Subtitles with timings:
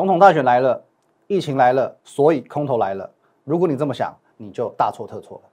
[0.00, 0.82] 总统大选来了，
[1.26, 3.10] 疫情来了，所以空头来了。
[3.44, 5.50] 如果你这么想，你就大错特错了。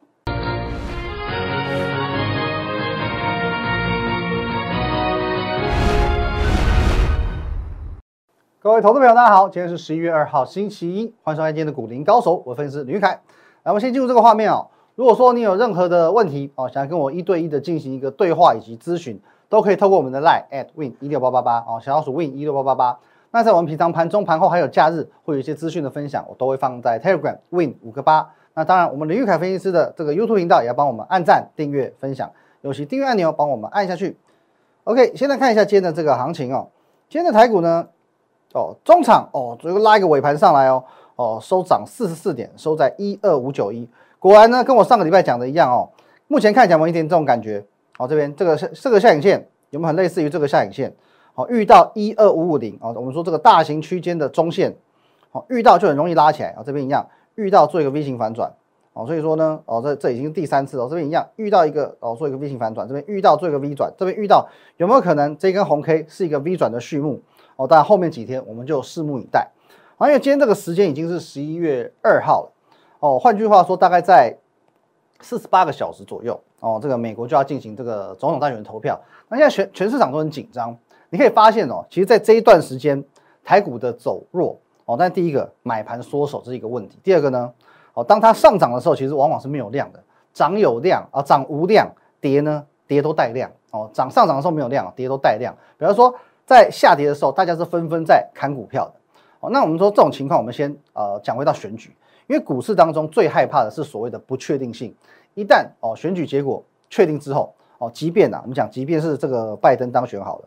[8.62, 13.20] 各位投资朋友，大家好，今天是十一月二号，星期一，欢迎收看今天的股林高手，我分析师吕凯。
[13.64, 14.68] 来，我们先进入这个画面哦。
[14.96, 19.20] 如果说你有任何的问题哦，想要跟我一对一的进行一个对话以及咨询，
[19.50, 22.98] 都可以透过我们的 line at win 一六八八八哦，小老鼠 win 一六八八八。
[23.38, 28.27] 那在我们平常盘中、盘后还有假日，会有一些资讯的分享，我都会放在 Telegram win 五个八。
[28.55, 34.18] 那当然，我们林玉凯分析师的这个 YouTube 频道也要帮我们按赞、订阅、分享，尤其订阅按钮帮我们按下去。
[34.86, 36.68] OK，现在看一下今天的这个行情哦。
[37.10, 37.88] 今天的台股呢，
[38.54, 40.84] 哦，中场哦，最后拉一个尾盘上来哦，
[41.16, 43.88] 哦，收涨四十四点，收在一二五九一。
[44.18, 45.88] 果然呢，跟我上个礼拜讲的一样哦。
[46.27, 47.63] 目前看起来有一点这种感觉。
[47.99, 50.91] 哦，这边这个这个下影线有没有很类似于这个下影线？
[51.38, 54.76] 好，遇到一二五五零啊，我们说这个大型区间的中线，
[55.30, 56.63] 好，遇到就很容易拉起来啊。
[56.66, 58.52] 这边一样，遇到做一个 V 型反转，
[58.93, 60.90] 哦，所以说呢，哦，这这已经是第三次了。
[60.90, 67.21] 这边一样，遇到一个哦，做一个 V 型反转，这边遇到做一个 V 转，这边遇到有没有可能这根红 K 是一个 V 转的序幕？
[67.55, 69.47] 哦，当然后面几天我们就拭目以待。
[69.97, 72.52] 啊，因为今天这个时间已经是十一月二号了，
[72.99, 74.35] 哦，换句话说，大概在。
[75.19, 79.02] 四十八个小时左右哦，这个美国就要进行这个总统大选的投票。
[79.30, 80.77] 那现在全全市场都很紧张，
[81.09, 83.03] 你可以发现哦，其实，在这一段时间，
[83.44, 86.97] 台股的走弱哦，但第一个买盘缩手这是一个问题。
[87.03, 87.52] 第二个呢，
[87.94, 95.55] 哦，当它上涨的时候，其实往往是没有量的，涨有量啊，涨无量，跌呢，跌都带量哦，涨上涨的时候没有量，跌都带量。
[95.77, 96.14] 比方说，
[96.45, 98.94] 在下跌的时候，大家是纷纷在砍股票的
[99.39, 99.49] 哦。
[99.49, 101.95] 那我们说这种情况，我们先呃讲回到选举。
[102.27, 104.94] 因为股市当中最害怕的是所谓的不确定性，
[105.33, 110.45] 一旦哦选举结果确定之后哦，即便呐我们讲，即便是这个拜登当选好了，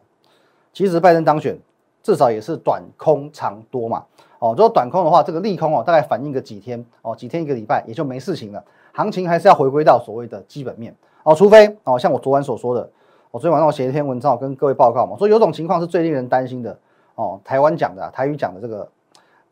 [0.72, 1.58] 其实拜登当选
[2.02, 4.04] 至少也是短空长多嘛
[4.38, 12.88] 哦，如果短空的话，这个利空哦大概反映个几天哦，几天一个礼拜也就没事情了，行情还是要回归到所谓的基本面哦，除非哦像我昨晚所说的，
[13.30, 16.78] 我昨天晚上我写一篇文章我跟各位报告嘛，说有种情况是最令人担心的
[17.14, 18.88] 哦，台湾讲的台语讲的这个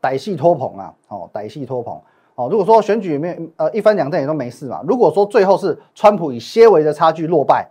[0.01, 2.01] 歹戏托棚啊哦，歹戏托棚。
[2.37, 4.81] 哦，如果说选举里面呃一翻两瞪也都没事嘛。
[4.87, 7.69] 如果说最后是川普以些微的差距落败，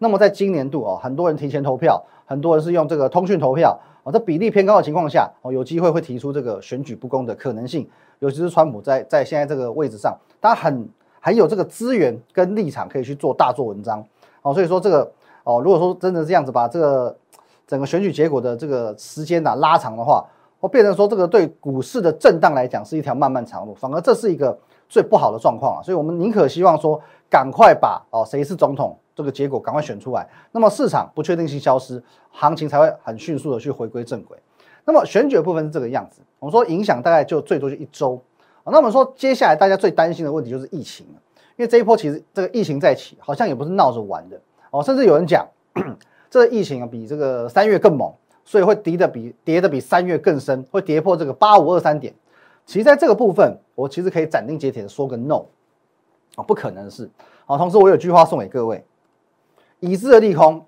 [0.00, 7.88] 那么在今年度哦，很多人提前投票，很多人是用这个通讯投票哦，这比例偏高的情况下哦，有机会会提出这个选举不公的可能性。
[8.18, 10.88] 尤其是川普在在现在这个位置上，他很
[11.20, 14.04] 很有这个资源跟立场可以去做大做文章
[14.42, 14.52] 哦。
[14.52, 15.08] 所以说这个
[15.44, 17.16] 哦，如果说真的这样子把这个
[17.66, 20.26] 整个选举结果的这个时间呐拉长的话。
[20.60, 24.54] 我变成说，这个对股市的震荡来讲是一条漫漫长路，反而这是一个
[24.90, 25.82] 最不好的状况啊。
[25.82, 27.00] 所以，我们宁可希望说，
[27.30, 34.38] 赶快把哦谁是总统这个结果赶快选出来，那么市场不确定性消失，行情才会很迅速的去回归正轨。
[34.84, 38.20] 那么选举的部分是这个样子，我们说影响大概就最多就一周。
[38.64, 41.20] 那我们说接下来大家最担心的问题就是疫情了，
[41.56, 45.46] 因为这一波其实这个疫情再起，好像也不是闹着玩的哦，甚至有人讲
[46.30, 48.12] 这个疫情啊比这个三月更猛。
[48.42, 52.12] 所以会跌的比跌的比三月更深，会跌破这个八五二三点。
[52.66, 55.44] 其实在这个部分，我其实可以斩钉截铁的说个 no
[56.34, 57.08] 啊，不可能的事。
[57.46, 58.84] 好，同时我有句话送给各位：
[59.80, 60.64] 已知的利空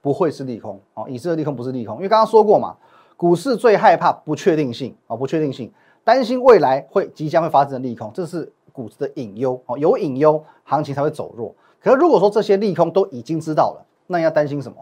[0.00, 2.76] 不会是利空哦，已知的利空不是利空，因为刚刚说过嘛，
[3.16, 11.54] 股市最害怕不确定性啊，不确定性，担心未来会即将会发生的利空，这是股市的隐忧哦，有隐忧，行情才会走弱。
[11.80, 14.76] 可是如果说这些利空都已经知道了，那你要担心什么？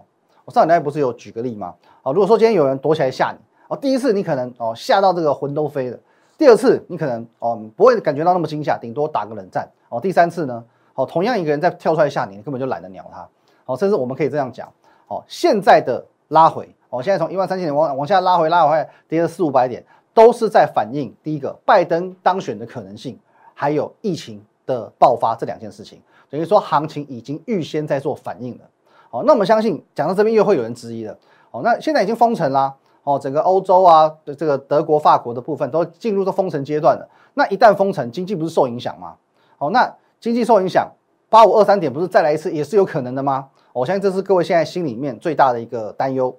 [0.44, 1.75] 我上礼拜不是有举个例吗？
[2.03, 3.38] 哦，如果说今天有人躲起来吓你，
[3.69, 5.98] 哦，第一次你可能哦吓到这个魂都飞了，
[6.37, 13.28] 第二次你可能哦不会感觉到那么惊吓，顶多打个冷战，哦，第三次呢，哦，同样一个人再跳出来吓你，你根本就懒得鸟他，
[13.65, 14.73] 好，甚至我们可以这样讲，
[15.09, 23.19] 哦，现在的拉回，哦，现在从一万三千点往往下拉回，拉回跌了四五百点，都是在反映第一个拜登当选的可能性，
[23.55, 28.65] 还有疫情的爆发这两件事情，等于说行情已经预先在做反应了。
[29.11, 31.17] 好，那我们相信讲到这边又会有人质疑了。
[31.51, 32.75] 哦，那现在已经封城啦。
[33.05, 37.09] 哦，整个欧洲啊的这个德国、法国的部分都进入这封城阶段了。
[37.34, 39.16] 那一旦封城，经济不是受影响吗？
[39.59, 40.89] 哦，那经济受影响，
[41.28, 43.48] 八五二三点不是再来一次也是有可能的吗？
[43.72, 46.36] 我相信这是各位现在心里面最大的一个担忧。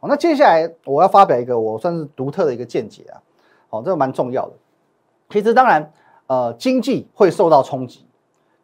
[0.00, 3.22] 哦，那接下来我要发表一个我算是独特的一个见解啊。
[3.70, 4.52] 哦，这个蛮重要的。
[5.30, 5.92] 其实当然，
[6.26, 8.04] 呃，经济会受到冲击。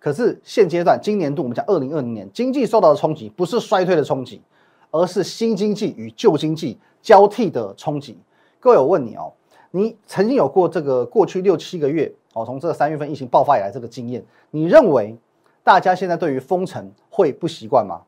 [0.00, 4.43] 可是现阶段，今年度我们讲二零二零年经济受到的冲击，不是衰退的冲击，
[4.91, 8.19] 而是新经济与旧经济交替的冲击。
[8.61, 9.32] 各位，我问你哦，
[9.70, 15.17] 你曾经有过这个过去六七个月哦，从这个三月份疫情爆发以来这个经验，你认为
[15.65, 18.03] 大家现在对于封城会不习惯吗？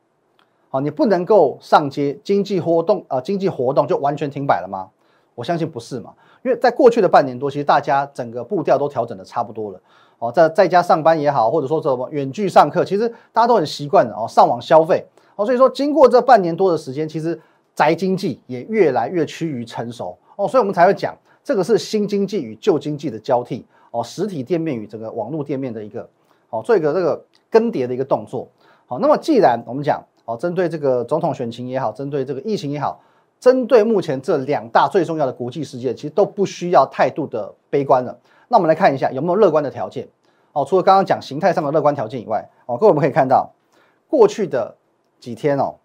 [0.73, 4.89] 好，你不能够上街，经济活动啊，经济活动就完全停摆了吗？
[5.35, 6.15] 我相信不是嘛，
[6.45, 9.81] 因为在过去的半年多，其实大家整个步调都调整的差不多了。
[10.21, 15.05] 哦，在在家上班也好，或者说什么远距上课，其实大家都很习惯的哦，上网消费。
[15.35, 17.41] 哦，所以说经过这半年多的时间，其实
[17.75, 20.17] 宅经济也越来越趋于成熟。
[20.37, 23.67] 哦，所以我们才会讲这个是新经济与旧经济的交替。
[23.91, 26.09] 哦，实体店面与整个网络店面的一个
[26.51, 28.47] 哦，做一个这个更迭的一个动作。
[28.87, 33.01] 好，那么既然我们讲哦，针对这个总统选情也好，针对这个疫情也好，
[33.41, 38.17] 针对目前这两大最重要的国际事件，其实都不需要态度的悲观了。
[38.49, 40.09] 那我们来看一下有没有乐观的条件。
[40.53, 43.53] 哦，除了刚刚讲形态上的乐观条件以外，哦，各位我们可以看到，
[44.09, 44.75] 过去的
[45.21, 45.77] 几天哦，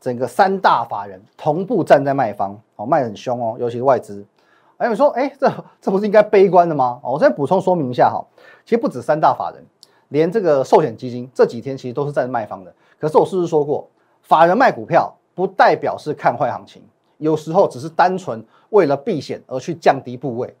[0.00, 4.24] 整个三大法人同步站在卖方，哦，卖很凶哦，尤其是外资。
[4.76, 7.00] 哎，你说，哎，这这不是应该悲观的吗？
[7.02, 8.24] 哦，我再补充说明一下哈，
[8.64, 9.64] 其实不止三大法人，
[10.08, 12.72] 连这个寿险基金这几天其实都是在卖方的。
[13.02, 13.90] 可是我是不是说过，
[14.20, 16.80] 法人卖股票不代表是看坏行情，
[17.18, 18.40] 有时候只是单纯
[18.70, 20.54] 为了避险而去降低部位。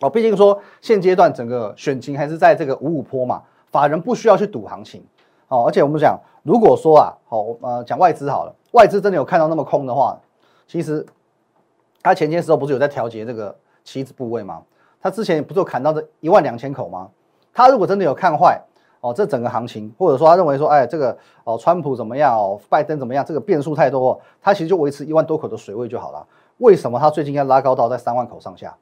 [0.00, 3.42] 哦，毕竟说现阶段整个选情还是在这个五五坡嘛，
[3.72, 5.02] 法人不需要去赌行情。
[5.48, 10.16] 哦，而且我们讲，如果说啊，好，呃，讲外资好了，外资真的有看到那么空的话，
[10.68, 11.04] 其实
[12.00, 13.52] 他前些时候不是有在调节这个
[13.82, 14.62] 棋子部位吗？
[15.00, 17.10] 他之前不是有砍到这一万两千口吗？
[17.52, 18.62] 他如果真的有看坏
[19.02, 26.24] 哦，这整个行情，或者说他认为说，哎，这个哦，川普怎么样哦，拜登怎么样，这个变数太多，他其实就维持一万多口的水位就好了。
[26.58, 28.76] 为什么他最近要拉高到在三万口上下？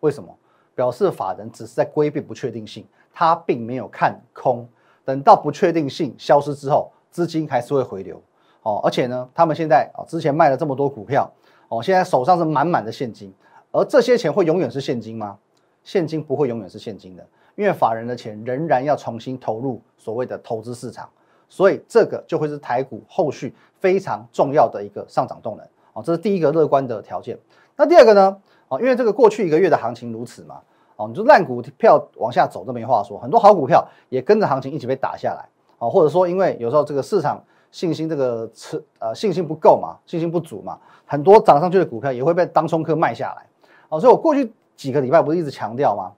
[0.00, 0.28] 为什么？
[0.74, 2.84] 表示法人只是在规避不确定性，
[3.14, 4.68] 他并没有看空。
[5.04, 8.20] 等到不确定性消失之后，资金还是会回流。
[8.62, 11.32] 哦，而且呢，他们现在啊，之前卖了这么多股票，
[11.68, 13.32] 哦，现在手上是满满的现金。
[13.70, 15.38] 而这些钱会永远是现金吗？
[15.84, 17.24] 现金不会永远是现金的，
[17.56, 21.08] 因为法人的钱仍然要重新投入所谓的投资市场，
[21.48, 25.66] 所以这个就会是台股后续非常重要的一个上涨动能。
[25.94, 27.38] 哦，这是第一个乐观的条件。
[27.74, 28.36] 那第二个呢？
[28.68, 30.60] 哦，因为这个过去一个月的行情如此嘛，
[30.96, 35.48] 哦，你说烂股票往下走都没话说，很多好股票也跟着行情一起被打下来，
[35.78, 43.46] 哦，或者说因为有时候这个市场信心这个持呃信心不够嘛，信心不足嘛，很多涨上去的股票也会被当冲客卖下来，
[43.88, 46.12] 哦，所以我过去几个礼拜不是一直强调吗？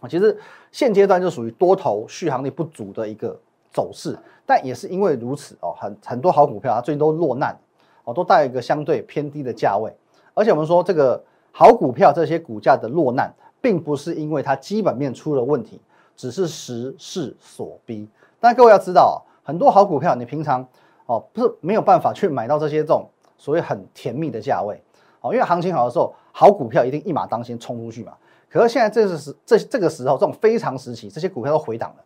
[0.00, 0.36] 啊，其实
[0.72, 3.38] 现阶段就属于多头续航力不足的一个
[3.72, 7.56] 走势，但也是因为如此哦，很很多好股票它最近都落难，
[8.04, 9.94] 哦，都带一个相对偏低的价位，
[10.34, 11.22] 而且我们说这个。
[11.58, 15.80] 好股票这些股价的落难，并不是因为它基本面出了问题，
[16.14, 18.06] 只是时势所逼。
[18.38, 20.68] 但各位要知道，很多好股票你平常
[21.06, 23.08] 哦不是没有办法去买到这些这种
[23.38, 24.78] 所谓很甜蜜的价位
[25.22, 28.12] 哦，因为行情好的时候，好股票一定一马当先冲出去嘛。
[28.48, 32.02] 可是现在这是时这这个时候这种非常时期，这些股票都回档了。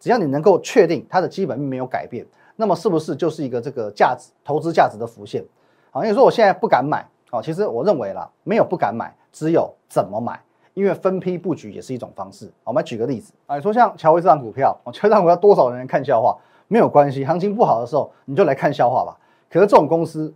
[0.00, 5.44] 只要你能够确定它的基本面没有改变，那么是不是就是一个这个价值投资价值的浮现？
[5.90, 7.06] 好，你说我现在不敢买。
[7.30, 10.38] 哦，其实我认为啦，没有不敢买，只有怎么买，
[10.74, 12.52] 因为分批布局也是一种方式。
[12.62, 16.36] 我们举个例子啊，你说像乔威这张股票，哦，乔威这张股票多少人看笑话？
[16.68, 19.16] 没有关系，行情不好的时候你就来看笑话吧。
[19.50, 20.34] 可是这种公司，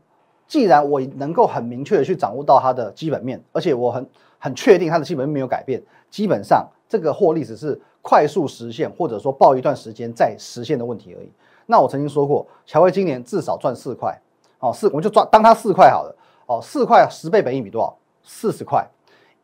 [0.48, 4.06] 既然我能够很明确的去掌握到它的基本面，而且我很
[4.38, 11.30] 很确定它的基本面没有改变，基本上这个获利只是快速实现，或者说报一段时间再实现的问题而已。
[11.66, 14.16] 那我曾经说过，乔威今年至少赚四块，
[14.60, 16.14] 哦，四我们就赚当它四块好了。
[16.46, 17.96] 哦，四块十倍本益比多少？
[18.22, 18.86] 四十块，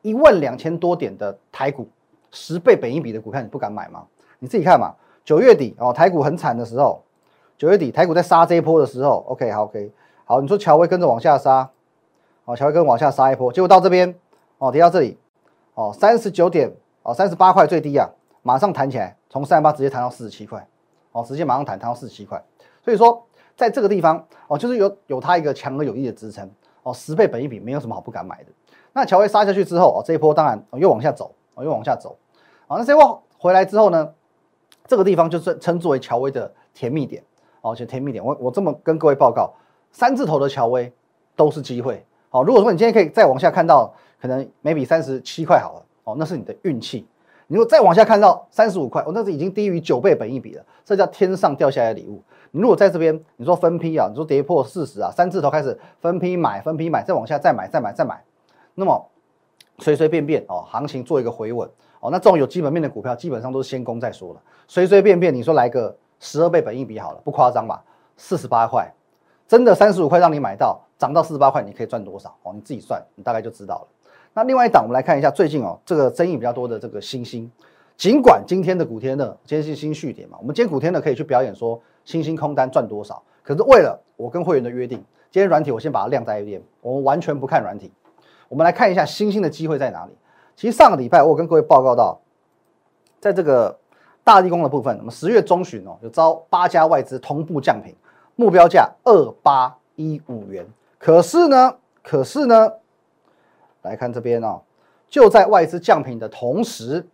[0.03, 1.89] 一万两千多点的台股，
[2.31, 4.05] 十倍本益比的股票你不敢买吗？
[4.39, 4.95] 你自己看嘛。
[5.25, 7.03] 九月底哦，台股很惨的时候，
[7.59, 9.91] 九月底台股在杀这一波的时候，OK 好 OK
[10.33, 11.69] 好，你说乔威跟着往下杀，
[12.47, 14.19] 哦，乔威跟往下杀一波，结果到这边
[14.57, 15.19] 哦，跌到这里
[15.75, 16.73] 哦，三十九点
[17.03, 18.09] 哦，三十八块最低啊，
[18.41, 20.67] 马上弹起来，从三十八直接弹到四十七块，
[21.11, 22.43] 哦，直接马上弹弹到四十七块，
[22.83, 23.23] 所以说
[23.55, 26.51] 在这个地方哦，就是有有它一个强而有力的支撑。
[26.83, 28.51] 哦，十倍本一比没有什么好不敢买的。
[28.95, 32.17] 那乔威杀下去之后，哦，这一波当然又往下走，哦，又往下走。
[32.69, 34.15] 哦，那这波回来之后呢，
[34.87, 37.23] 这个地方就是称作为乔威的甜蜜点，
[37.61, 38.25] 哦，就甜蜜点。
[38.25, 39.53] 我我这么跟各位报告，
[39.93, 40.93] 三字头的乔威
[41.37, 42.05] 都是机会。
[42.31, 47.07] 哦，如果说你今天可以再往下看到，可能每笔三十七块好了，哦，那是你的运气。
[47.47, 52.23] 你如果再往下看到三十五块，哦，那是已经低于九倍本一比了，这叫天上掉下来的礼物。
[52.51, 58.23] 你如果在这边，你说分批啊，你说跌破四十啊，三字头开始分批买，分批买，再往下再买，再买，再买，
[58.75, 59.11] 那么
[59.79, 61.69] 随随便便哦，行情做一个回稳
[62.01, 64.41] 哦，那这种有基本面的股票，基本上都是先攻再说了。
[64.67, 67.83] 随随便便你说来个十二倍本益比好了，不夸张吧？
[68.17, 68.91] 四十八块，
[69.53, 72.55] 真的三十五块让你买到，涨到四十八块，你可以赚多少哦？
[72.55, 73.89] 你自己算，你大概就知道了。
[74.33, 77.53] 那另外一档，我们来看一下最近哦，这个争议比较多的这个星星，
[77.99, 81.79] 尽管今天的古天乐今天是新续点嘛，我们今天古天乐可以去表演说。
[82.07, 83.23] 星星空单赚多少？
[83.43, 84.97] 可是为了我跟会员的约定，
[85.31, 87.93] 今天软体我先把它晾在一边，我们完全不看软体。
[88.49, 90.13] 我们来看一下星星的机会在哪里。
[90.57, 92.19] 其实上个礼拜我有跟各位报告到，
[93.21, 93.79] 在这个
[94.25, 97.95] 大地宫的部分，我们十月中旬哦，有招八家外资同步降频，
[98.43, 100.67] 目标价二八一五元。
[100.99, 102.73] 可是呢，可是呢，
[103.83, 104.61] 来看这边哦，
[105.09, 107.07] 就在外资降频的同时，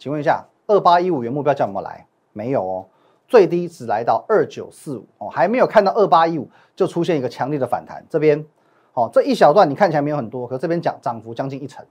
[0.00, 2.04] 请问一下，二八一五元目标价有没有来？
[2.32, 2.86] 没有哦，
[3.28, 8.04] 最低只来到二九四五哦，还没有看到二八一五就出现一个强烈的反弹。
[8.10, 8.44] 这边
[8.94, 11.86] 哦，这一小段你看起来没有很多，可这边涨涨幅将近一成，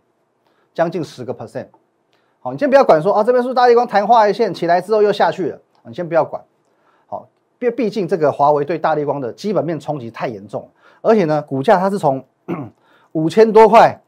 [0.74, 1.68] 将近十个 percent。
[2.42, 6.44] 好，你先不要管说啊，这边是是大立光昙花一现起来之后又下去了，你先不要管。
[7.63, 10.70] 好，毕毕竟这个华为对大立光的基本面冲击太严重，
[11.01, 12.24] 而且呢，股价它是从
[13.13, 14.00] 五千多块。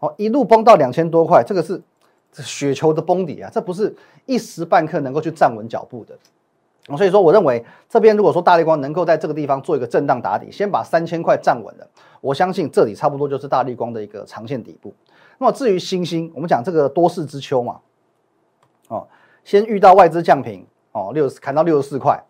[0.00, 1.80] 哦，一路崩到两千多块，这个是
[2.42, 3.94] 雪球的崩底啊，这不是
[4.26, 6.14] 一时半刻能够去站稳脚步的。
[6.98, 11.88] 所以说，我认为这边如果说大立光能够在这个地方做一个震荡打底，先把三千块站稳了，
[12.20, 14.92] 我相信这里差不多就是大立光的一个长线底部。
[15.38, 17.80] 那么至于星星，我们讲这个多事之秋嘛，
[18.88, 19.08] 哦，
[19.42, 22.22] 先遇到外资降频，哦，六砍到六十四块，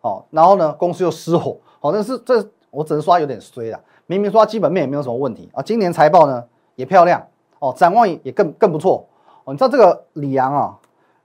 [0.00, 6.44] 哦，然后呢，公司又失火，好，但是这我只能说有点衰了，明明说基本面也没有什么问题啊，今年财报呢？
[6.76, 7.22] 也漂亮
[7.58, 9.06] 哦，展望也更更不错
[9.44, 9.52] 哦。
[9.52, 10.78] 你知道这个李阳啊，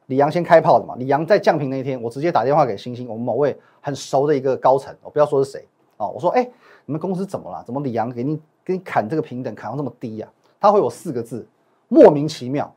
[0.08, 0.94] 李阳先开炮的嘛？
[0.98, 5.66] 李阳在降平那一天，我直接打电话给星星，我们某位很熟的一个高层，我不要说是谁
[5.96, 6.12] 哦。
[6.14, 6.44] 我说，哎，
[6.86, 7.64] 你们公司怎么了？
[7.66, 10.28] 怎么李阳给你给你砍这个平等砍到这么低呀？
[10.60, 11.48] 他会有四个字，
[11.88, 12.70] 莫名其妙。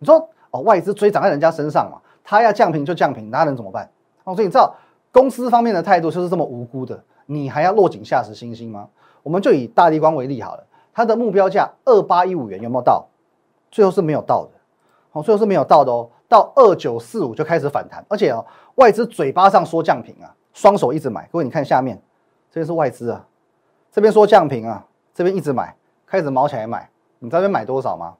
[0.00, 3.88] 你说哦，外资追涨在人家身上嘛，他要降平就降平，那能怎么办？
[4.24, 4.74] 哦，所以你知道
[5.12, 8.88] 公司方面的态度就是这么无辜的，你还要落井下石星星吗？
[9.22, 10.64] 我们就以大地光为例好了。
[10.92, 13.06] 它的目标价二八一五元有没有到？
[13.70, 14.50] 最后是没有到的，
[15.12, 16.10] 哦，最后是没有到的哦。
[16.26, 18.44] 到二九四五就开始反弹，而且哦，
[18.76, 21.28] 外资嘴巴上说降平啊，双手一直买。
[21.32, 22.00] 各位你看下面，
[22.50, 23.26] 这边是外资啊，
[23.92, 25.74] 这边说降平啊，这边一直买，
[26.06, 26.90] 开始毛起来买。
[27.18, 28.14] 你知道这边买多少吗？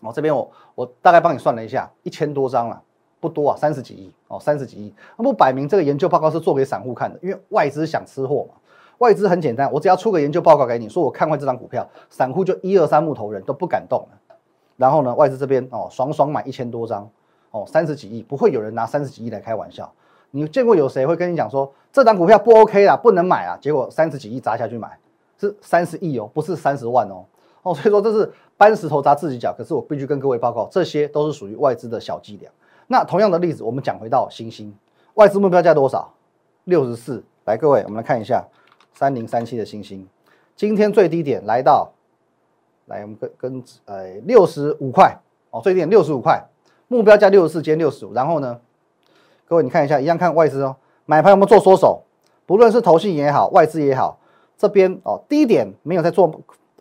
[0.00, 2.82] 哦，这边我我大概帮你算了一下，一千多张了，
[3.20, 4.92] 不多啊，三十几亿哦，三十几亿。
[5.16, 8.54] 那不摆明这个研究报告是做给散户看的，因为外资想吃货嘛。
[8.98, 14.36] 外资很简单，我只要出个研究报告给你，说我看坏这张股票，散户就一二三木头人都不敢动了。
[14.76, 17.08] 然后呢，外资这边哦，爽爽买一千多张，
[17.52, 19.92] 哦，三十几亿，不会有人拿三十几亿来开玩笑。
[20.30, 23.56] 你见过有谁会跟你讲说这张股票不 OK 啦，不能买啊？
[23.60, 24.98] 结果三十几亿砸下去买，
[25.38, 27.24] 是三十亿哦，不是三十万哦。
[27.62, 29.54] 哦，所以说这是搬石头砸自己脚。
[29.56, 32.50] 可是我必须跟各位报告，这些都是属于外资的小伎俩。
[32.88, 34.74] 那同样的例子，我们讲回到星星，
[35.14, 36.12] 外资目标价多少？
[36.64, 37.22] 六十四。
[37.44, 38.44] 来，各位，我们来看一下。
[38.94, 40.08] 三零三七的星星，
[40.56, 41.92] 今天最低点来到，
[42.86, 45.16] 来我们跟跟呃六十五块
[45.50, 46.44] 哦，最低点六十五块，
[46.88, 48.12] 目标价六十四，今天六十五。
[48.12, 48.58] 然后呢，
[49.46, 50.74] 各位你看一下，一样看外资哦，
[51.06, 52.02] 买盘有没有做缩手？
[52.44, 54.18] 不论是投信也好，外资也好，
[54.56, 56.40] 这边哦低点没有在做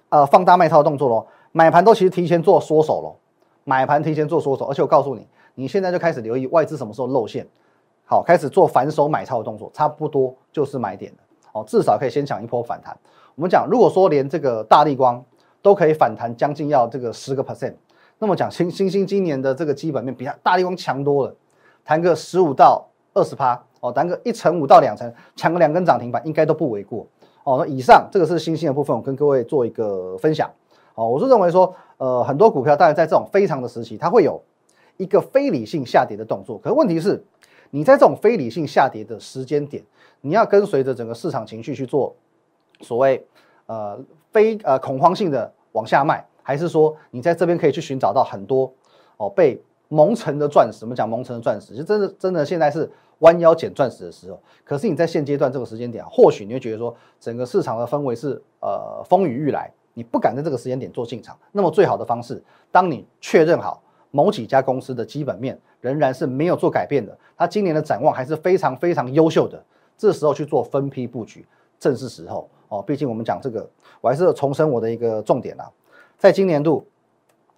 [0.10, 3.16] 呃放大卖套的动作咯，买盘都其实提前做缩手了，
[3.64, 5.28] 买盘提前做缩手，而且我告诉你，
[5.60, 7.44] 你现在就开始留意外资什么时候露馅，
[8.06, 11.18] 好，开始做反手买超的动作，差不多就是买点了。
[11.52, 12.96] 哦，至少可以先抢一波反弹。
[13.34, 15.24] 我们讲，如果说连这个大力光
[15.64, 17.74] 都可以反弹将近要这个十个 percent，
[18.20, 21.36] 那么讲新新兴今年的这个基本面比它大力光强多了，
[21.84, 27.08] 弹个十五到二十趴，哦，弹个一成五到两成，抢个两根涨停板应该都不为过。
[27.44, 30.48] 哦，那以上这个是新兴的部分，我跟各位做一个分享。
[30.94, 34.40] 哦，我是认为说，呃，很多股票当然在这种非常的时期，它会有
[34.98, 36.58] 一个非理性下跌的动作。
[36.58, 37.24] 可是问题是，
[37.72, 39.84] 你在这种非理性下跌的时间点。
[40.22, 42.14] 你要跟随着整个市场情绪去做
[42.82, 43.24] 所谓
[43.68, 43.98] 呃
[44.32, 48.74] 非呃恐慌性的往下卖，还是说你在这边可以去寻找到很多
[49.18, 50.86] 哦被蒙尘的钻石？
[50.86, 52.90] 我们讲蒙尘的钻石，就真的真的现在是
[53.20, 54.42] 弯腰捡钻石的时候。
[54.66, 61.38] 可是你在现阶段这个时间点，或许你会觉得说整个市场的氛围是呃风雨欲来，你不敢在这个时间点做进场。
[61.52, 69.64] 那么最好的方式，当你确认好某几家公司的基本面仍然是没有做改变的，它今年的展望还是非常非常优秀的。
[69.98, 71.46] 这时候去做分批布局，
[71.80, 72.82] 正是时候哦。
[72.82, 73.68] 毕竟我们讲这个，
[74.00, 75.68] 我还是重申我的一个重点啊。
[76.18, 76.86] 在今年度，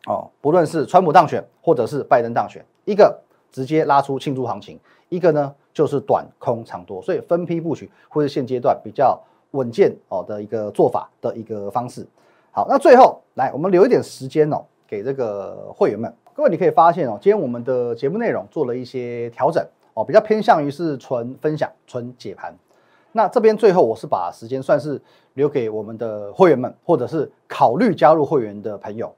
[0.07, 3.19] 哦，不论是川普当选或者是拜登当选，一个
[3.51, 4.79] 直接拉出庆祝行情，
[5.09, 12.07] 一个呢就是短空长多，所以分批布局会是现阶段比较稳健哦的一个做法的一个方式。
[12.51, 16.13] 好，那最后来我们留一点时间哦，给这个会员们。
[16.39, 19.61] 各位你可以发现哦，今天我们的节目内容做了一些调整。
[19.93, 22.57] 哦，比较偏向于是纯分享、纯解盘。
[23.11, 25.01] 那这边最后我是把时间算是
[25.33, 29.13] 留给我们的会员们，或者是考虑加入会员的朋友。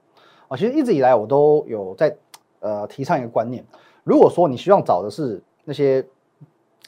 [0.48, 2.12] 啊，其实一直以来我都有在
[2.58, 3.64] 呃提倡一个观念：
[4.02, 6.04] 如果说你希望找的是那些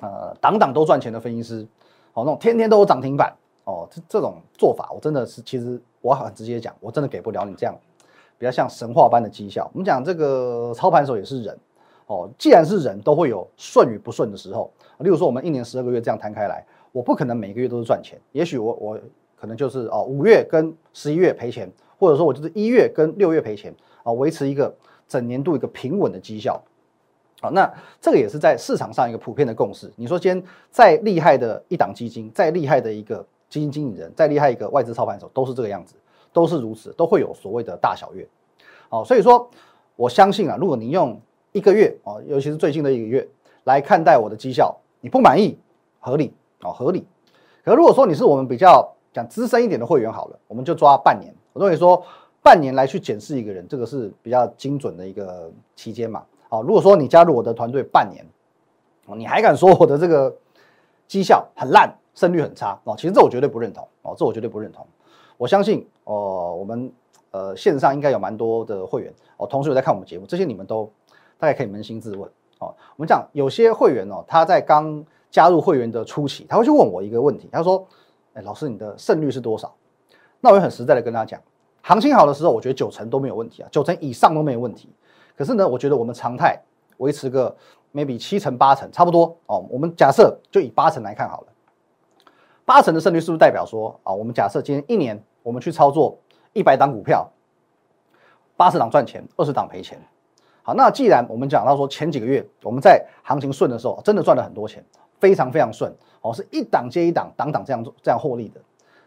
[0.00, 1.64] 呃档档都赚钱的分析师，
[2.12, 7.76] 哦，那种天天都有涨停板，哦，这这种做法，我真的是其实我很直接讲，我真的给不了你这样
[8.38, 9.71] 比较像神话般的绩效。
[9.73, 11.59] 我们讲这个操盘手也是人
[12.07, 14.71] 哦，既然是人都会有顺与不顺的时候。
[14.99, 19.00] 例如说，我们一年十二个月这样摊开来，我不可能每个月都是赚钱，也许我我
[19.37, 23.75] 可能就是哦五月跟十一月赔钱，或者说我就是一月跟六月赔钱
[24.05, 24.73] 啊，维持一个
[25.09, 26.62] 整年度一个平稳的绩效。
[27.41, 29.93] 好，那这个也是在市场上一个普遍的共识。
[29.97, 35.97] 你说今天再厉害的一档基金，再厉害的一个基金经理人，再厉害一个外资操盘手，都是这个样子，
[36.35, 38.29] 都是如此，都会有所谓的大小月。
[38.91, 39.49] 好，所以说
[39.97, 41.19] 我相信啊，如果你用
[41.53, 43.26] 一个月哦，尤其是最近的一个月
[43.62, 45.57] 来看待我的绩效，你不满意，
[46.00, 47.07] 合理哦，合理。
[47.64, 51.33] 可如果说你是我们比较讲资深一点的会员，好了，我们就抓半年。
[51.53, 52.05] 我认为说
[52.43, 56.25] 半年来去检视一个人，这个是比较精准的一个期间嘛。
[56.49, 58.26] 好，如果说你加入我的团队半年，
[59.07, 60.37] 哦，你还敢说我的这个
[61.07, 62.95] 绩效很烂，胜率很差哦？
[62.97, 64.85] 其实这我绝对不认同哦，这我绝对不认同。
[65.37, 66.93] 我相信哦，我们
[67.31, 70.91] 呃线上应该有蛮多的会员哦，同时有在看我们节目，这些你们都
[71.38, 72.75] 大概可以扪心自问哦。
[72.97, 77.85] 我们讲有些会员哦，他在刚加入会员的初期，他会去问我一个问题，他说
[78.35, 79.75] ：“哎，老师，你的胜率是多少？”
[80.41, 81.41] 那我也很实在的跟他讲，
[81.83, 84.88] 行情好的时候，我觉得九成都没有问题啊，九成以上都没有问题。
[85.37, 86.57] 可是呢，我觉得我们常态
[86.99, 87.57] 维持个
[87.93, 89.67] maybe 七成八成差不多哦。
[89.69, 91.47] 我们假设就以八成来看好了，
[92.64, 94.12] 八成的胜率是不是代表说啊？
[94.12, 96.18] 我们假设今天一年我们去操作
[96.52, 97.30] 一百档股票，
[98.56, 100.00] 八十档赚钱，二十档赔钱。
[100.62, 104.83] 好，那既然我们讲到说前几个月我们在行情顺的时候，真的赚了很多钱，
[105.21, 108.61] 非常非常顺哦，是一档接一档，档档这样这样获利的。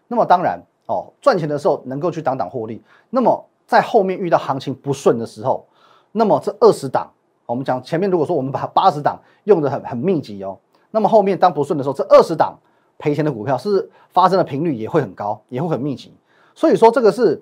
[0.07, 5.65] 那么当然哦，赚钱的时候能够去档档获利，那么在后面遇到行情不顺的时候。
[6.11, 7.11] 那么这二十档，
[7.45, 10.57] 我们讲前面如果说我们把八十档用的很很密集哦，
[10.91, 12.57] 那么后面当不顺的时候，这二十档
[12.97, 16.13] 赔钱的股票是发生的频率也会很高，也会很密集。
[16.55, 17.41] 所以说这个是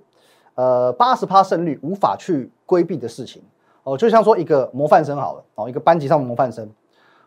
[0.56, 3.42] 呃八十趴胜率无法去规避的事情
[3.84, 3.98] 哦。
[3.98, 6.70] 就像说一个模范生好了哦，一个班级上的模范生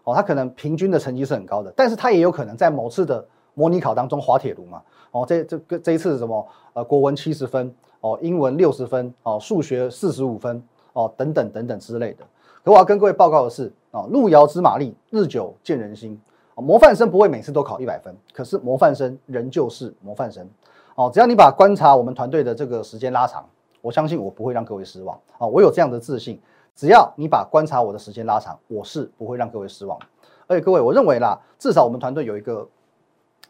[0.04, 5.24] 哦，他可能平均的成绩是很高的，但是他也有可能在某次的模拟考当中滑铁卢嘛哦。
[5.26, 10.62] 这这个这一次什么呃国文七十分哦，英文六十分哦，数学四十五分。
[10.94, 12.24] 哦，等等等等之类的。
[12.64, 16.20] 可我要跟各位报告的是，啊，路遥知马力，日久见人心。
[16.60, 20.48] 模范生不会每次都考一百分，可是模范生仍旧是模范生。
[20.94, 23.48] 哦，只要你把观察我们团队的这个时间拉长，
[23.80, 25.18] 我相信我不会让各位失望。
[25.38, 26.40] 啊，我有这样的自信，
[26.74, 29.98] 只要你把观察我的时间拉长，我是不会让各位失望。
[30.46, 32.66] 而且各位，我认为啦，至少我们团队有一个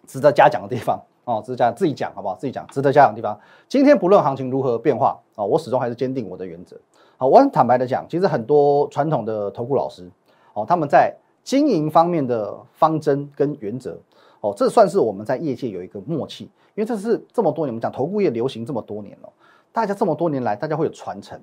[0.07, 1.01] 值得嘉奖的地方。
[1.25, 2.35] 哦，值得讲自己讲好不好？
[2.35, 3.39] 自己讲值得嘉奖的地方。
[3.69, 6.75] 今天不论行情如何变化，啊，我始终还是坚定我的原则。
[7.17, 10.11] 好，我很坦白的讲，其实很多传统的投顾老师，
[10.55, 11.15] 哦，他们在
[11.49, 13.99] 经营方面的方针跟原则，
[14.43, 16.51] 哦，这算是我们在业界有一个默契，因
[16.83, 19.33] 为这是这么多年，我们讲投顾业流行这么多年了，
[19.73, 21.41] 大家这么多年来，大家会有传承，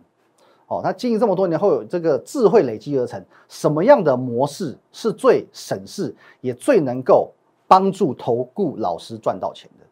[0.68, 7.34] 哦，那经营这么多年会有这个智慧累积而成，什么样的模式是最省事，也最能够
[7.68, 9.86] 帮助投顾老师赚到钱的？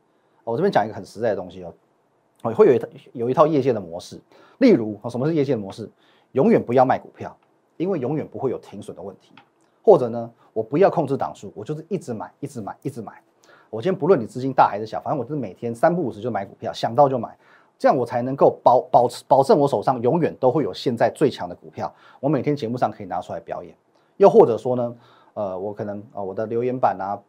[0.43, 1.73] 我这边讲一个很实在的东西哦。
[2.43, 4.21] 哦，会有一套有一套业界的模式，
[4.59, 5.89] 例如什么是业界的模式？
[6.33, 7.35] 永远不要卖股票，
[7.77, 9.33] 因为永远不会有停损的问题。
[9.83, 13.21] 或者呢，我不要控制档数，我就是一直买，一直买，一直买。
[13.69, 17.37] 我今天不论你资金大还是小，反正我就是每天三不五时就买股票，想到就买，
[17.77, 23.75] 这样我才能够保保持保证我手上永远都会有现在最强的股票，我每天节目上可以拿出来表演。
[24.17, 24.95] 又或者说呢，
[25.33, 27.19] 呃，我可能啊，我的留言板啊，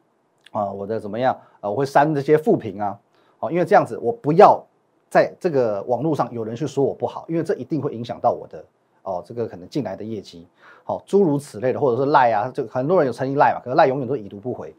[0.53, 2.99] 啊，我的怎么样，呃，我会删这些负评啊，
[3.39, 4.65] 好，因为这样子我不要。
[5.11, 8.65] 在这个网络上有人去说我不好，因为这一定会影响到我的
[9.05, 10.47] 哦，这个可能进来的业绩，
[10.83, 14.75] 好，诸如此类的，或者是赖啊，就很多人有成意赖嘛，可是赖永远都已读不回，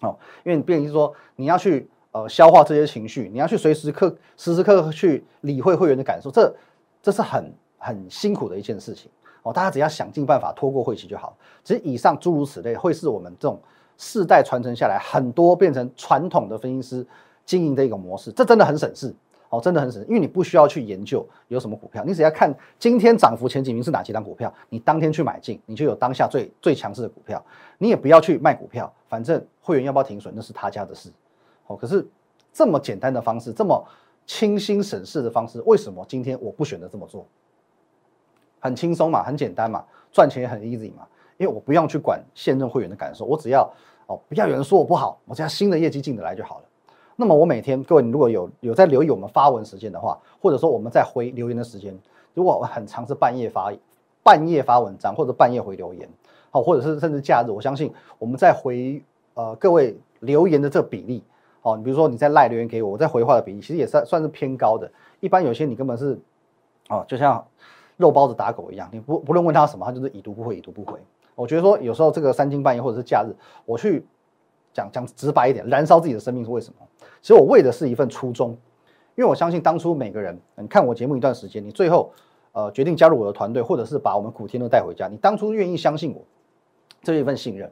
[0.00, 6.54] 哦，因为你变成是说你要去呃消化这些情绪，你要去随时刻时时刻刻去理会会员的感受，这
[7.02, 9.10] 这是很很辛苦的一件事情
[9.42, 11.36] 哦，大家只要想尽办法拖过会期就好。
[11.64, 13.60] 其实以上诸如此类会是我们这种
[13.96, 17.06] 世代传承下来很多变成传统的分析师
[17.44, 19.12] 经营的一个模式，这真的很省事。
[19.50, 27.42] 哦，真的很省，因为你不需要去研究有什么股票，你只要看今天涨幅前几名是哪几档股票，你当天去买进，你就有当下最最强势的股票。
[27.78, 31.10] 你也不要去卖股票，反正会员要不要停损那是他家的事。
[31.66, 32.06] 哦，可是
[32.52, 33.82] 这么简单的方式，这么
[34.26, 37.26] 清新省事的方式，为什么今天我不选择这么做？
[38.60, 41.06] 很轻松嘛，很简单嘛，赚钱也很 easy 嘛，
[41.36, 43.62] 因为我不用去管现任会员的感受，我只要
[44.06, 46.64] 哦不要有人说我不好，我只要新的业绩进得来就好了。
[47.20, 51.92] 那么我每天各位，你如果有有在留意我们发文时间的话，或者说我们在回留言的时间，
[52.32, 53.72] 如果我很长是半夜发
[54.22, 56.08] 半夜发文章，或者半夜回留言，
[56.52, 59.02] 好，或者是甚至假日，我相信我们在回
[59.34, 61.24] 呃各位留言的这个比例，
[61.62, 64.88] 哦，你比如说你在赖留言给我，我在回话的比例其实也算算是偏高的。
[65.18, 66.16] 一般有些你根本是
[66.88, 67.44] 哦，就像
[67.96, 71.00] 肉包子打狗一样，你不不论问他什么，他就是已读不回，已读不回。
[71.34, 74.06] 我觉得说有时候这个三更半夜或者是假日，我去
[74.72, 76.86] 讲讲直白一点，燃烧自己的生命是为什么？
[77.20, 78.50] 其实我为的是一份初衷，
[79.14, 82.12] 因为我相信当初每个人，你看我节目一段时间，你最后
[82.52, 86.22] 呃决定加入我的团队，或者是把我们古天乐带回家，你当初愿意相信我，
[87.02, 87.70] 这是一份信任，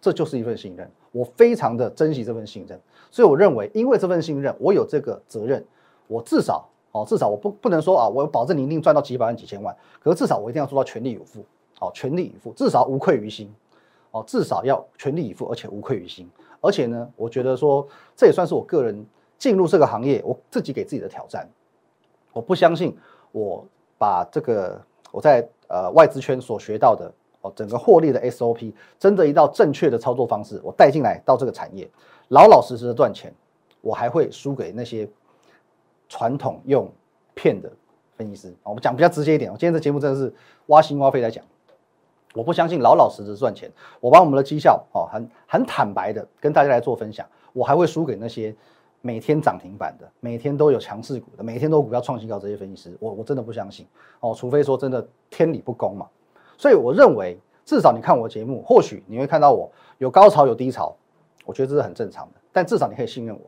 [0.00, 2.80] 这就是一份信任，我非常的珍惜这份信任，
[3.10, 5.64] 所以我认为，因为这份信任，我有这个责任，
[6.06, 11.44] 我至少哦，至少我不不能说啊，我保证你一定赚到几百万几千万，可是至少我一定要做到全力以赴。
[11.80, 13.48] 哦，全力以赴，至少无愧于心。
[14.10, 16.28] 哦，至少要全力以赴，而且无愧于心。
[16.60, 19.06] 而且呢，我觉得说这也算是我个人
[19.38, 21.48] 进入这个行业，我自己给自己的挑战。
[22.32, 22.96] 我不相信
[23.32, 23.64] 我
[23.96, 31.88] 把这个我在呃外资圈所学到的哦整个获利的 SOP，真的一道正确的操作方式，我带进来到这个产业，
[32.28, 33.32] 老老实实的赚钱，
[33.80, 35.08] 我还会输给那些
[36.08, 36.90] 传统用
[37.34, 37.70] 骗的
[38.16, 38.54] 分析师。
[38.62, 40.32] 我们讲比较直接一点，我今天这节目真的是
[40.66, 41.44] 挖心挖肺在讲。
[42.38, 48.54] 我不相信老老实实赚钱，我把我们的绩效哦，很很坦白的跟大家来做分享，我还会输给那些
[49.00, 53.84] 每天涨停板的、每天都有强势股的、每天都股票创新高这些分析师，我我真的不相信
[54.20, 56.06] 哦，除非说真的天理不公嘛。
[56.56, 60.94] 所以我认为，至少你看我节目，或许你会看到我有高潮有低潮，
[61.44, 63.42] 我觉得这是很正常的，但至少你可以信任我。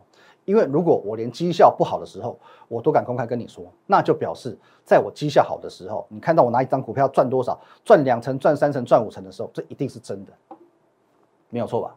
[0.50, 2.36] 因为如果我连绩效不好的时候，
[2.66, 10.32] 我都敢公开跟你说，那就表示在我绩效好的时候，你看到我拿一张股票赚多少，赚两成、赚三成、赚五成的时候，这一定是真的，
[11.50, 11.96] 没有错吧？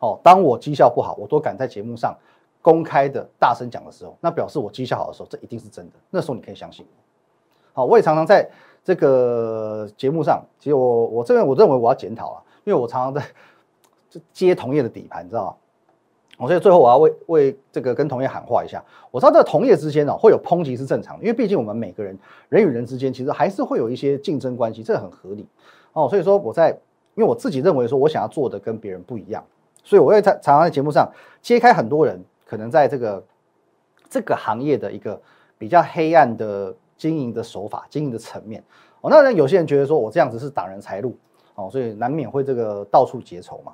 [0.00, 2.12] 哦，当我绩效不好，我都敢在节目上
[2.60, 5.92] 公开的大声讲的时候，那表示我绩效好的时候，这一定是真的。
[6.10, 7.82] 那时候你可以相信我。
[7.82, 8.50] 好，我也常常在
[8.82, 15.56] 这个节目上，其实我我这边我认为我要检讨啊，因为我常常在接同业的底盘，你知道吗？
[16.46, 18.82] 所以最后我要为为这个跟同业喊话一下。
[19.10, 25.46] 我知道这个同业之间呢会有抨击是正常的，因为毕竟我们每个人人与人之间其实还是会有一些竞争关系，这很合理
[25.92, 26.08] 哦。
[26.08, 26.70] 所以说我在
[27.14, 29.44] 因为我自己认为说我想要做的跟别人不一样，
[29.84, 33.24] 所以我会在常常在节目上揭开很多人可能在这个
[34.08, 35.20] 这个行业的一个
[35.58, 38.62] 比较黑暗的经营的手法、经营的层面
[39.02, 39.10] 哦。
[39.10, 41.16] 那有些人觉得说我这样子是挡人财路
[41.54, 43.72] 哦，所以难免会这个到处结仇嘛。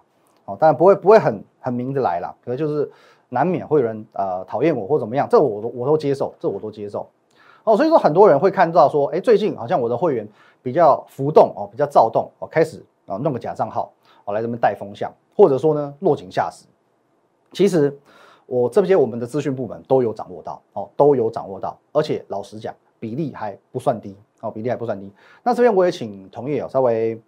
[0.48, 2.90] 哦，当然不会不会很很明的来了，可能就是
[3.28, 7.06] 难免会有人呃讨厌我或怎么样，这我都我都接受，这我都接受。
[7.64, 10.26] 哦，所以说很多人会看到说，哎，最近好像我的会员
[10.62, 13.92] 比较浮动哦，比较躁动哦，开始啊弄个假账号
[14.24, 16.64] 哦来这边带风向，或者说呢落井下石。
[17.52, 17.94] 其实
[18.46, 25.12] 我这些我们的资讯部门都有掌握到哦，都有掌握到，而且老实讲比例还不算低哦，比例还不算低。
[25.42, 27.20] 那这边我也请同业哦稍微，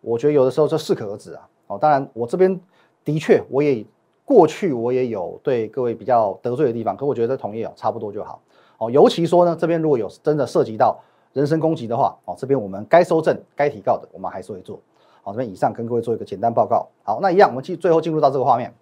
[0.00, 1.48] 我觉得有的时候就适可而止啊。
[1.72, 2.60] 哦，当然，我这边
[3.04, 3.84] 的确，我也
[4.24, 8.40] 过去我也有对各位比较得罪的地方，可我觉得同业哦差不多就好。
[8.78, 10.98] 哦，尤其说呢，这边如果有真的涉及到
[11.32, 14.78] 人身攻击的话，哦，这边我们该收证、该提告的，我们还是会做。
[15.22, 16.88] 好，这边以上跟各位做一个简单报告。
[17.04, 18.74] 好，那一样，我们进最后进入到这个画面。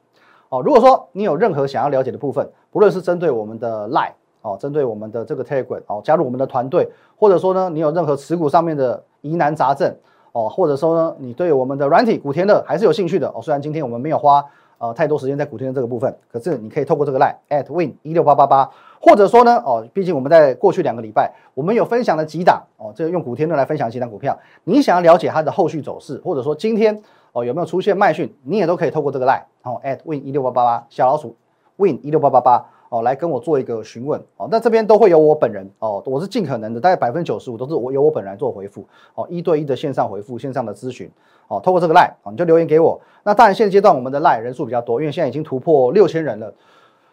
[0.48, 9.94] 哦，如果说你有任何想要了解的部分，不论是针对我们的 Line，哦，针对我们的这个 Telegram，哦，加入我们的团队，或者说呢，你有任何持股上面的疑难杂症。
[10.32, 13.40] 哦，或者说呢，你对我们的软体古天乐还是有兴趣的哦。
[13.42, 14.44] 虽然今天我们没有花
[14.78, 31.36] 呃太多时间在古天乐这个部分，可是你可以透过这个 line at win 一六八八八，或者说呢，哦，毕竟我们在过去两个礼拜，我们有分享了几档哦，这个用古天乐来分享几档股票，你想要了解它的后续走势，或者说今天哦有没有出现卖讯，你也都可以透过这个 line 哦 at win 一六八八八小老鼠
[31.76, 32.66] win 一六八八八。
[32.90, 41.08] 哦，来跟我做一个询问哦，那这边都会有我本人哦，我是尽可能的，大概百分之九十五都是我由我本人做回复哦，一对一的线上回复，线上的咨询
[41.46, 43.00] 哦，透过这个 line 哦，你就留言给我。
[43.22, 46.52] 那当然现阶段我们的 line 人数比较多，因为现在已经突破六千人了，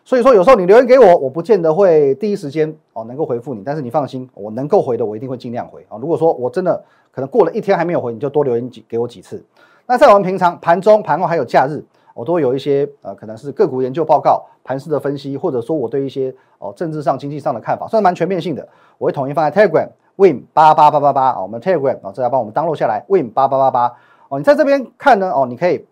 [0.04, 6.00] 所以说有时候你留言给我，我不见得会第一时间哦能够回复你，但是你放心，我能够回的我一定会尽量回啊。
[6.02, 9.46] 如果说我真的可能过了一天还没有回，你就多留言几给我几次。
[9.86, 11.84] 那在我们平常盘中、盘后还有假日。
[12.18, 18.68] 我都有一些呃，可能是个股研究报告、盘势的分析，或者说我对一些哦政治上、经济上的看法，算蛮全面性的。
[18.98, 23.96] 我会统一放在 Telegram Win 八八八八八啊，我们 Telegram 啊，这要帮我们登录下来 Win 八八八八
[24.30, 24.40] 哦。
[24.40, 25.86] 你在这边看呢哦，你可以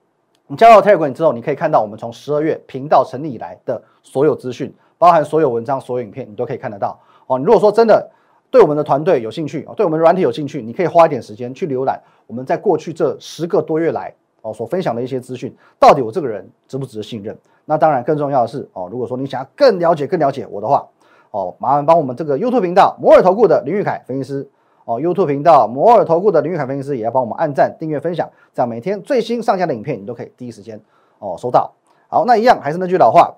[0.48, 7.38] 你加入 Telegram 之后，你可以看到我们从十二月频道成立以来的所有资讯，包含所有文章、所有影片，你都可以看得到哦。
[7.38, 8.10] 你如果说真的
[8.50, 14.12] 对我们的团队有兴趣哦，对我们软体有兴趣，你可以花一点时间去浏览我们在过去这十个多月来。
[14.46, 17.36] 哦，所分享的一些资讯，到底我这个人值不值得信任？
[17.66, 20.88] 那当然，更重要的是，哦，如果说你想要更了解、更了解我的话，
[21.32, 24.48] 哦，麻烦帮我们这个 YouTube 频道摩尔投顾的林玉凯分析师，
[24.84, 30.80] 哦，YouTube 频道摩尔投顾的林玉凯分析师也要帮我们按赞、订阅、分享，这样每天最新上架的影片你都可以第一时间
[31.18, 31.74] 哦收到。
[32.08, 33.36] 好，那一样还是那句老话，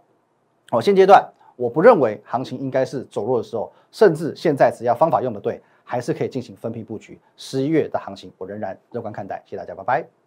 [0.71, 7.17] 哦，现阶段我不认为行情应该是走弱的时候，甚至现在只要方法用的对，还是可以进行分批布局。
[7.37, 9.41] 十一月的行情，我仍然乐观看待。
[9.45, 10.26] 谢谢大家，拜拜。